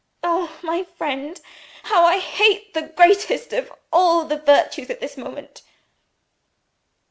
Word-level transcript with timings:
Oh, 0.23 0.57
my 0.63 0.83
friend, 0.83 1.39
how 1.83 2.03
I 2.05 2.17
hate 2.17 2.73
the 2.73 2.81
greatest 2.81 3.53
of 3.53 3.71
all 3.93 4.25
the 4.25 4.37
virtues 4.39 4.89
at 4.89 4.99
this 4.99 5.15
moment!" 5.15 5.61